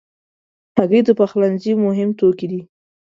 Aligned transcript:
هګۍ 0.77 1.01
د 1.05 1.09
پخلنځي 1.19 1.73
مهم 1.85 2.09
توکي 2.19 2.47
دي. 2.51 2.61